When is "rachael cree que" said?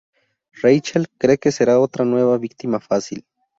0.63-1.51